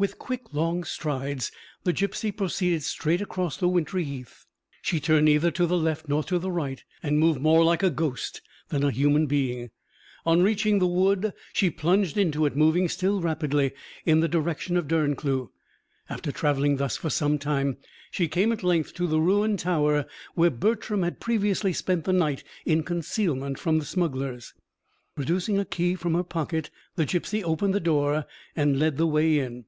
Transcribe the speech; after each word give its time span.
With 0.00 0.18
quick, 0.18 0.54
long 0.54 0.84
strides 0.84 1.52
the 1.84 1.92
gipsy 1.92 2.32
proceeded 2.32 2.82
straight 2.84 3.20
across 3.20 3.58
the 3.58 3.68
wintry 3.68 4.02
heath. 4.02 4.46
She 4.80 4.98
turned 4.98 5.26
neither 5.26 5.50
to 5.50 5.66
the 5.66 5.76
left 5.76 6.08
nor 6.08 6.22
the 6.22 6.50
right, 6.50 6.82
and 7.02 7.18
moved 7.18 7.42
more 7.42 7.62
like 7.62 7.82
a 7.82 7.90
ghost 7.90 8.40
than 8.70 8.82
a 8.82 8.90
human 8.90 9.26
being. 9.26 9.68
On 10.24 10.40
reaching 10.40 10.78
the 10.78 10.86
wood, 10.86 11.34
she 11.52 11.68
plunged 11.68 12.16
into 12.16 12.46
it, 12.46 12.56
moving 12.56 12.88
still 12.88 13.20
rapidly 13.20 13.72
in 14.06 14.20
the 14.20 14.26
direction 14.28 14.78
of 14.78 14.88
Derncleugh. 14.88 15.50
After 16.08 16.32
travelling 16.32 16.78
thus 16.78 16.96
for 16.96 17.10
some 17.10 17.38
time, 17.38 17.76
she 18.10 18.26
came 18.26 18.52
at 18.52 18.62
length 18.62 18.94
to 18.94 19.06
the 19.06 19.20
ruined 19.20 19.58
tower 19.58 20.06
where 20.34 20.48
Bertram 20.48 21.02
had 21.02 21.20
previously 21.20 21.74
spent 21.74 22.04
the 22.04 22.14
night 22.14 22.42
in 22.64 22.84
concealment 22.84 23.58
from 23.58 23.78
the 23.78 23.84
smugglers. 23.84 24.54
Producing 25.14 25.58
a 25.58 25.66
key 25.66 25.94
from 25.94 26.14
her 26.14 26.24
pocket, 26.24 26.70
the 26.96 27.04
gipsy 27.04 27.44
opened 27.44 27.74
the 27.74 27.80
door 27.80 28.24
and 28.56 28.78
led 28.78 28.96
the 28.96 29.06
way 29.06 29.38
in. 29.40 29.66